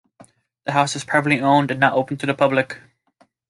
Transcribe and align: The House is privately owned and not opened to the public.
The 0.65 0.71
House 0.71 0.95
is 0.95 1.03
privately 1.03 1.41
owned 1.41 1.69
and 1.69 1.79
not 1.79 1.93
opened 1.93 2.19
to 2.21 2.25
the 2.25 2.33
public. 2.33 2.79